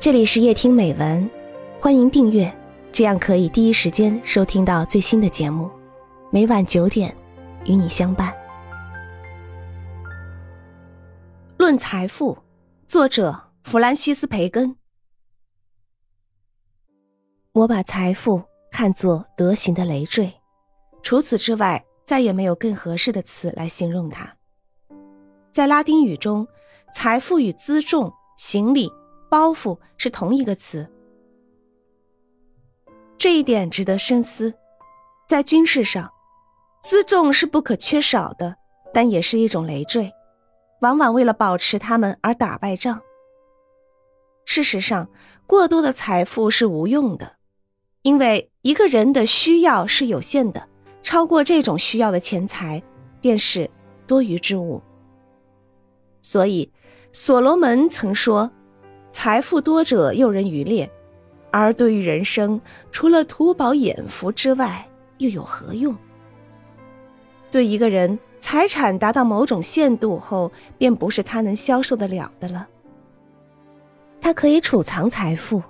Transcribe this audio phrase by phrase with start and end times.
[0.00, 1.28] 这里是夜听美文，
[1.80, 2.56] 欢迎订阅，
[2.92, 5.68] 这样可以第一时间收听到最新的节目。
[6.30, 7.12] 每晚九点，
[7.64, 8.32] 与你相伴。
[11.56, 12.32] 《论财富》，
[12.86, 14.76] 作者弗兰西斯·培根。
[17.50, 18.40] 我把财富
[18.70, 20.32] 看作德行的累赘，
[21.02, 24.32] 除此之外，再也没有更合适的词来形容它。
[25.50, 26.46] 在拉丁语中，
[26.94, 28.88] 财富与辎重、行李。
[29.28, 30.88] 包袱是同一个词，
[33.18, 34.54] 这一点值得深思。
[35.28, 36.10] 在军事上，
[36.82, 38.56] 辎重是不可缺少的，
[38.94, 40.10] 但也是一种累赘，
[40.80, 43.02] 往往为了保持他们而打败仗。
[44.46, 45.10] 事实上，
[45.46, 47.36] 过多的财富是无用的，
[48.00, 50.66] 因为一个人的需要是有限的，
[51.02, 52.82] 超过这种需要的钱财
[53.20, 53.70] 便是
[54.06, 54.80] 多余之物。
[56.22, 56.72] 所以，
[57.12, 58.50] 所罗门曾说。
[59.10, 60.88] 财富多者诱人于猎，
[61.50, 64.86] 而对于人生，除了图饱眼福之外，
[65.18, 65.96] 又有何用？
[67.50, 72.68] 对一个人，财产达到某种限度后，便不是他能消受得了的了。
[74.20, 75.62] 他可以储藏财富，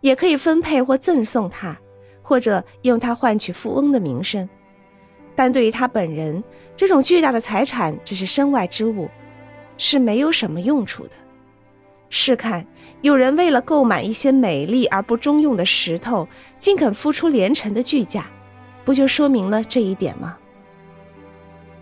[0.00, 1.78] 也可以分配或赠送他，
[2.22, 4.48] 或者用它换取富翁的名声。
[5.36, 6.42] 但对于他本人，
[6.74, 9.08] 这种巨大的财产只是身外之物，
[9.76, 11.10] 是没有什么用处的。
[12.10, 12.66] 试看，
[13.02, 16.26] 有人为了购买一些美丽而不中用的石头，
[16.58, 18.26] 竟肯付出连城的巨价，
[18.84, 20.38] 不就说明了这一点吗？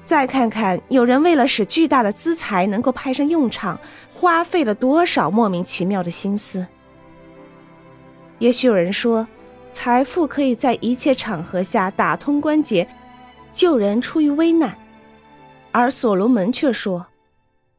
[0.05, 3.79] 再看看，有人为了使巨大的资财能够派上用场，
[4.13, 6.67] 花费了多少莫名其妙的心思。
[8.39, 9.27] 也许有人说，
[9.73, 12.87] 财富可以在一切场合下打通关节，
[13.53, 14.77] 救人出于危难，
[15.73, 17.07] 而所罗门却说，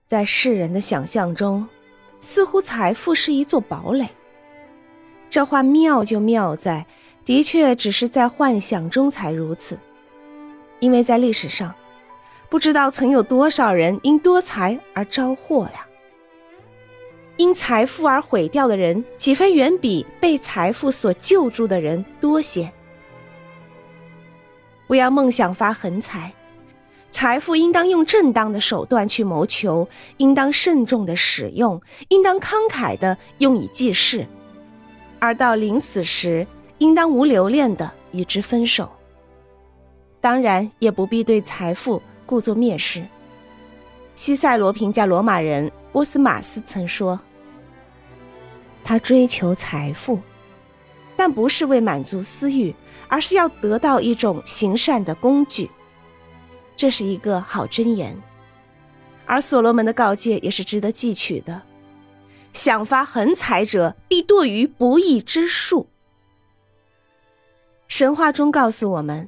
[0.05, 1.67] 在世人的想象中。
[2.19, 4.07] 似乎财富是一座堡垒。
[5.29, 6.85] 这话妙就妙在，
[7.25, 9.77] 的确只是在幻想中才如此。
[10.80, 11.73] 因为在历史上，
[12.49, 15.86] 不知道曾有多少人因多财而招祸呀。
[17.36, 22.71] 因财富而毁掉的人，岂非远比被财富所救助的人多些？
[24.87, 26.33] 不要梦想发横财。
[27.17, 34.28] 财富应当用正当的手段去谋求，应当慎重的使用，应当慷慨的用以济世，
[35.17, 36.45] 而到临死时，
[36.78, 38.92] 应当无留恋的与之分手。
[40.22, 43.04] 当然，也不必对财富故作蔑视。
[44.14, 47.20] 西塞罗评价罗马人波斯马斯曾说
[48.86, 50.20] ：“他追求财富，
[51.16, 52.76] 但不是为满足私欲，
[53.08, 55.67] 而是要得到一种行善的工具。”
[56.77, 58.15] 这是一个好箴言，
[59.26, 61.64] 而所罗门的告诫也是值得记取的：
[62.54, 65.89] 想发横财者，必堕于不义之术。
[67.87, 69.27] 神话中告诉我们，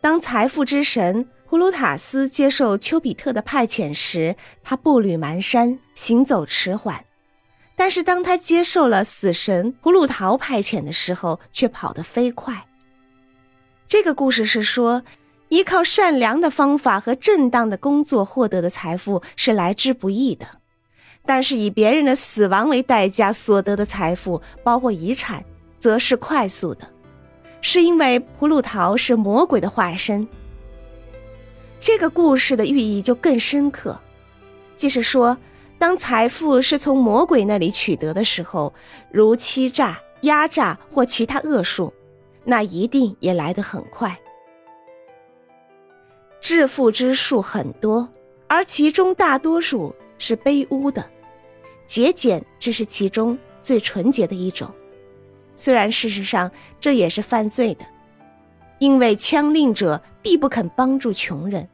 [0.00, 4.34] 当财富之神普鲁塔斯接受丘比特的派遣时，
[4.64, 7.04] 他步履蹒跚，行走迟缓；
[7.76, 12.66] 但是当他接受了死神普鲁陶派遣的时候，却跑得飞快。
[13.86, 15.04] 这个故事是说。
[15.50, 20.46] 依靠善良的方法和正当的工作获得的财富是来之不易的，
[21.26, 25.44] 但是以别人的死亡为代价所得的财富，包括遗产，
[25.76, 26.88] 则是快速的，
[27.60, 30.26] 是因为普鲁陶是魔鬼的化身。
[31.80, 34.00] 这个故事的寓意就更深刻，
[34.76, 35.36] 即是说，
[35.80, 38.72] 当财富是从魔鬼那里取得的时候，
[39.10, 41.92] 如欺诈、压榨或其他恶术，
[42.44, 44.16] 那一定也来得很快。
[46.40, 48.08] 致富之术很多，
[48.48, 51.04] 而其中大多数是卑污的。
[51.86, 54.70] 节俭只是其中最纯洁的一种，
[55.54, 56.50] 虽然事实上
[56.80, 57.84] 这也是犯罪的，
[58.78, 61.68] 因为枪令者必不肯帮助穷人。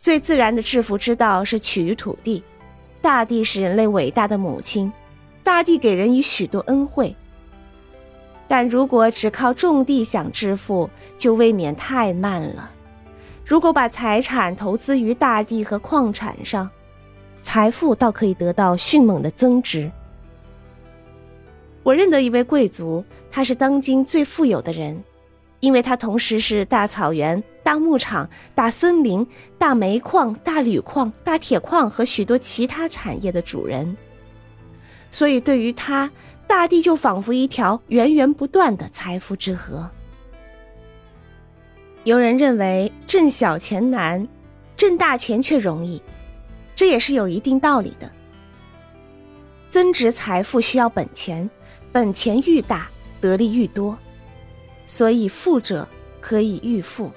[0.00, 2.42] 最自然的致富之道是取于土地，
[3.00, 4.92] 大地是人类伟大的母亲，
[5.42, 7.14] 大地给人以许多恩惠。
[8.46, 12.70] 但如果只靠种地想致富，就未免太慢了。
[13.44, 16.70] 如果把财产投资于大地和矿产上，
[17.40, 19.90] 财富倒可以得到迅猛的增值。
[21.82, 25.02] 我认得一位贵族，他是当今最富有的人，
[25.58, 29.26] 因为他同时是大草原、大牧场、大森林、
[29.58, 33.96] 大煤矿、大铝矿、大铁矿和许多其他产业的主人。
[35.10, 36.08] 所以，对于他，
[36.46, 39.90] 大地就仿佛一条源源不断的财富之河。
[42.04, 44.26] 有人认为挣小钱难，
[44.76, 46.02] 挣大钱却容易，
[46.74, 48.10] 这也是有一定道理的。
[49.68, 51.48] 增值财富需要本钱，
[51.92, 52.88] 本钱愈大，
[53.20, 53.96] 得利愈多，
[54.84, 55.88] 所以富者
[56.20, 57.12] 可以愈富。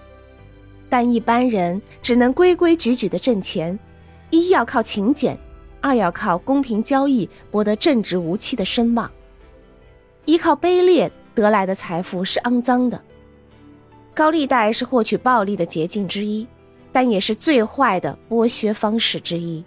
[0.87, 3.77] 但一般人只能规规矩矩的挣钱，
[4.29, 5.35] 一要靠勤俭，
[5.81, 9.11] 二要靠公平交易博得正直无欺的声望。
[10.25, 13.01] 依靠卑劣得来的财富是肮脏的。
[14.15, 16.47] 高利贷是获取暴利的捷径之一，
[16.93, 19.63] 但也是最坏的剥削方式之一。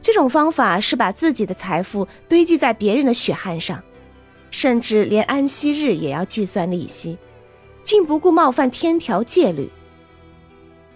[0.00, 3.80] 这种方法是把自己的财富堆积在别人的血汗上，
[4.50, 7.18] 甚至连安息日也要计算利息，
[7.82, 9.70] 竟不顾冒犯天条戒律。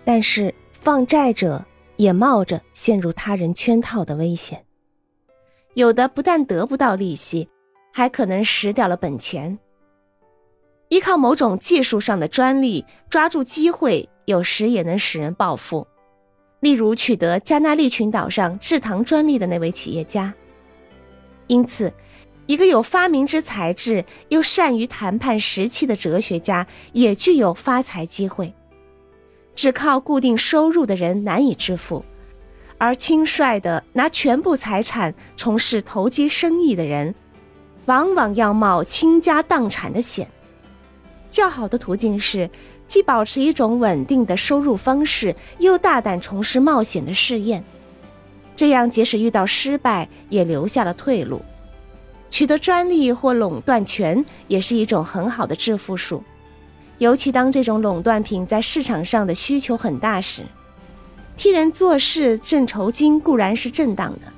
[0.02, 1.64] 但是放债者
[1.96, 4.64] 也冒着陷入他人圈套的危险，
[5.74, 7.48] 有的不但得不到利息，
[7.92, 9.58] 还可能蚀掉了本钱。
[10.88, 15.86] 依靠某种技术上的专利抓住机会，有时也能使人暴富。
[16.60, 20.32] 例如，取得加纳利群岛上制糖专利的那位企业家。
[21.48, 21.92] 因此，
[22.46, 28.54] 一个有发明之才智又善于谈判时期的哲学家也具有发财机会。
[29.54, 32.04] 只靠固定收入的人难以致富，
[32.78, 37.14] 而轻率的拿全部财产从事投机生意的人，
[37.86, 40.28] 往往要冒倾家荡产的险。
[41.30, 42.48] 较好的途径是，
[42.86, 47.62] 既保持一种稳定的收入方式，又大胆从事冒险的试验。
[48.54, 51.42] 这样，即使遇到失败，也留下了退路。
[52.30, 56.22] 取得专利或垄断权也是一种很好的致富术，
[56.98, 60.42] 尤其当这种垄断品在市场上的需求很大时。
[61.36, 64.32] 替人做事挣酬金固然是正当的，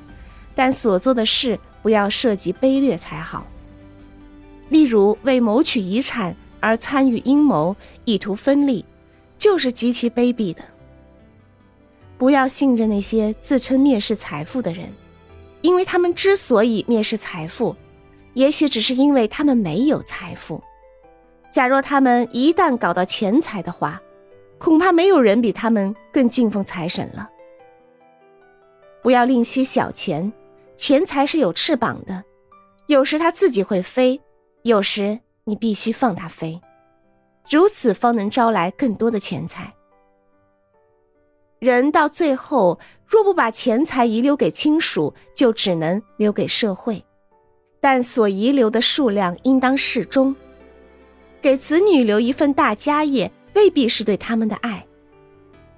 [0.54, 3.46] 但所做的事不要涉及卑劣才好。
[4.68, 6.36] 例如，为谋取遗产。
[6.60, 8.84] 而参与阴谋，意图分利，
[9.36, 10.62] 就是极其卑鄙的。
[12.16, 14.92] 不要信任那些自称蔑视财富的人，
[15.62, 17.76] 因为他们之所以蔑视财富，
[18.34, 20.62] 也许只是因为他们没有财富。
[21.50, 24.02] 假若他们一旦搞到钱财的话，
[24.58, 27.30] 恐怕没有人比他们更敬奉财神了。
[29.00, 30.32] 不要吝惜小钱，
[30.76, 32.24] 钱财是有翅膀的，
[32.88, 34.20] 有时它自己会飞，
[34.64, 35.20] 有时。
[35.48, 36.60] 你必须放它飞，
[37.48, 39.72] 如此方能招来更多的钱财。
[41.58, 47.02] 人到最后，若不把钱财遗留给亲属，就只能留给社会，
[47.80, 50.36] 但所遗留的数量应当适中。
[51.40, 54.86] 给子女留一份大家业，未必是对他们的爱。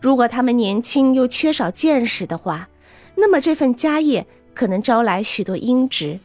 [0.00, 2.69] 如果他们年轻又缺少见识的话，
[3.14, 6.19] 那么这份家业可能招来许多阴职，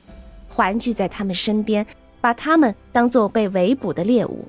[0.49, 1.85] 环聚在他们身边。
[2.25, 4.47] 把他们当作被围捕的猎物。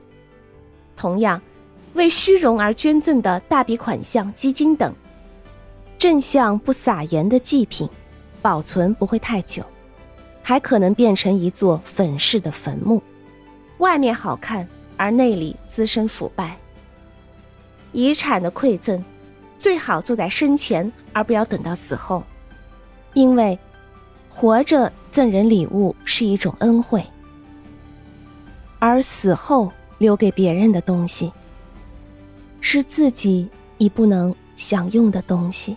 [0.96, 1.38] 同样，
[1.92, 4.94] 为虚荣而捐赠的大笔款项、基金等，
[5.98, 7.86] 正像不撒盐的祭品，
[8.40, 9.62] 保存不会太久，
[10.42, 13.02] 还可能变成一座粉饰的坟墓，
[13.76, 16.56] 外面好看，而内里滋生腐败。
[17.92, 19.04] 遗产的馈赠，
[19.58, 22.24] 最好做在生前，而不要等到死后，
[23.12, 23.58] 因为
[24.30, 27.04] 活着赠人礼物是一种恩惠。
[28.78, 31.32] 而死后留给别人的东西，
[32.60, 35.76] 是自己已不能享用的东西。